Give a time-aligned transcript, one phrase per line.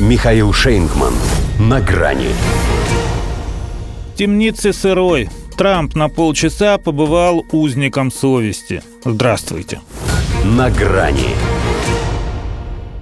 [0.00, 1.14] Михаил Шейнгман.
[1.60, 2.30] На грани.
[4.12, 5.28] В темнице сырой.
[5.56, 8.82] Трамп на полчаса побывал узником совести.
[9.04, 9.80] Здравствуйте.
[10.44, 11.36] На грани.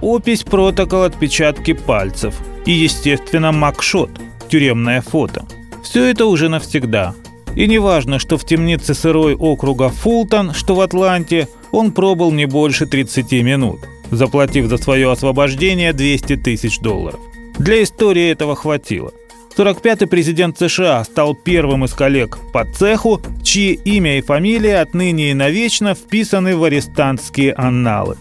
[0.01, 2.35] Опись, протокол, отпечатки пальцев.
[2.67, 4.11] И, естественно, макшот.
[4.47, 5.47] Тюремное фото.
[5.83, 7.15] Все это уже навсегда.
[7.55, 12.85] И неважно, что в темнице сырой округа Фултон, что в Атланте, он пробыл не больше
[12.85, 13.79] 30 минут,
[14.11, 17.19] заплатив за свое освобождение 200 тысяч долларов.
[17.59, 19.11] Для истории этого хватило.
[19.55, 25.33] 45-й президент США стал первым из коллег по цеху, чьи имя и фамилия отныне и
[25.33, 28.17] навечно вписаны в арестантские анналы.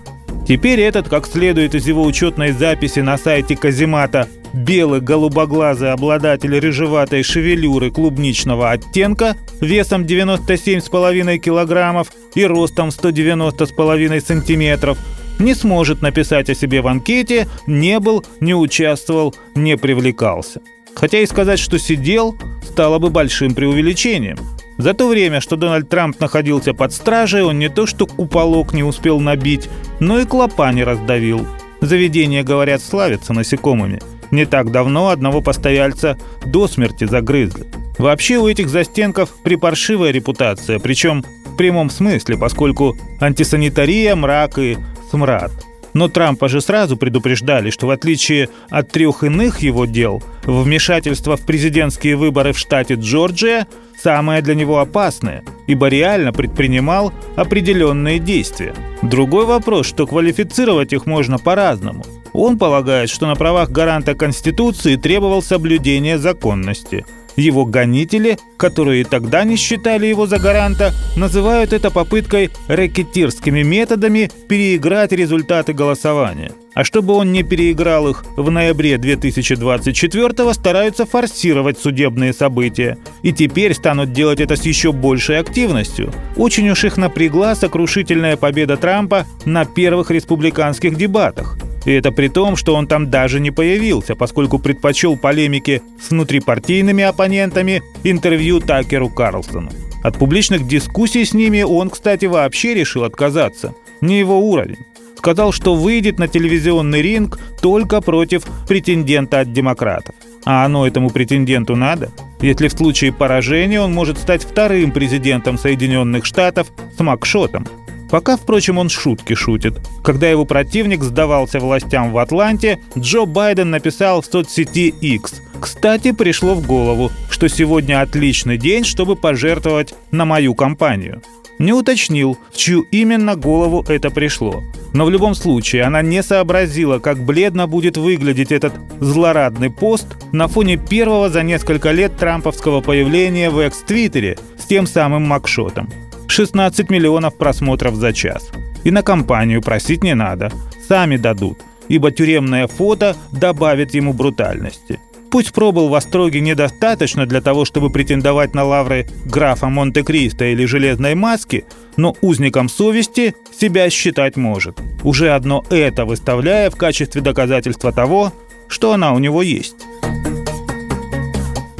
[0.46, 7.22] Теперь этот, как следует из его учетной записи на сайте Казимата, белый голубоглазый обладатель рыжеватой
[7.22, 14.98] шевелюры клубничного оттенка весом 97,5 килограммов и ростом 190,5 сантиметров
[15.38, 20.60] не сможет написать о себе в анкете «не был, не участвовал, не привлекался».
[20.94, 24.38] Хотя и сказать, что сидел, стало бы большим преувеличением.
[24.78, 28.82] За то время, что Дональд Трамп находился под стражей, он не то что куполок не
[28.82, 29.68] успел набить,
[30.00, 31.46] но и клопа не раздавил.
[31.80, 34.00] Заведения, говорят, славятся насекомыми–
[34.32, 37.66] не так давно одного постояльца до смерти загрызли.
[37.98, 44.78] Вообще у этих застенков припаршивая репутация, причем в прямом смысле, поскольку антисанитария, мрак и
[45.12, 45.52] смрад.
[45.94, 51.42] Но Трампа же сразу предупреждали, что в отличие от трех иных его дел, вмешательство в
[51.42, 53.66] президентские выборы в штате Джорджия
[54.02, 58.74] самое для него опасное, ибо реально предпринимал определенные действия.
[59.02, 65.42] Другой вопрос, что квалифицировать их можно по-разному– он полагает, что на правах гаранта Конституции требовал
[65.42, 67.04] соблюдения законности.
[67.36, 75.12] Его гонители, которые тогда не считали его за гаранта, называют это попыткой рэкетирскими методами переиграть
[75.12, 76.52] результаты голосования.
[76.74, 82.96] А чтобы он не переиграл их в ноябре 2024 стараются форсировать судебные события.
[83.22, 86.12] И теперь станут делать это с еще большей активностью.
[86.36, 91.58] Очень уж их напрягла сокрушительная победа Трампа на первых республиканских дебатах.
[91.84, 97.02] И это при том, что он там даже не появился, поскольку предпочел полемики с внутрипартийными
[97.04, 99.70] оппонентами интервью Такеру Карлсону.
[100.02, 103.74] От публичных дискуссий с ними он, кстати, вообще решил отказаться.
[104.00, 104.78] Не его уровень.
[105.16, 110.14] Сказал, что выйдет на телевизионный ринг только против претендента от демократов.
[110.44, 112.10] А оно этому претенденту надо?
[112.40, 117.66] Если в случае поражения он может стать вторым президентом Соединенных Штатов с макшотом–
[118.12, 119.80] Пока, впрочем, он шутки шутит.
[120.04, 125.40] Когда его противник сдавался властям в Атланте, Джо Байден написал в соцсети X.
[125.58, 131.22] Кстати, пришло в голову, что сегодня отличный день, чтобы пожертвовать на мою компанию.
[131.58, 134.62] Не уточнил, в чью именно голову это пришло.
[134.92, 140.48] Но в любом случае она не сообразила, как бледно будет выглядеть этот злорадный пост на
[140.48, 145.88] фоне первого за несколько лет трамповского появления в экс-твиттере с тем самым макшотом.
[146.32, 148.50] 16 миллионов просмотров за час.
[148.84, 150.50] И на компанию просить не надо,
[150.88, 154.98] сами дадут, ибо тюремное фото добавит ему брутальности.
[155.30, 161.14] Пусть пробыл в Остроге недостаточно для того, чтобы претендовать на лавры графа Монте-Кристо или Железной
[161.14, 161.66] Маски,
[161.98, 168.32] но узником совести себя считать может, уже одно это выставляя в качестве доказательства того,
[168.68, 169.76] что она у него есть.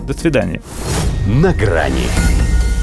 [0.06, 0.60] До свидания.
[1.26, 2.08] На грани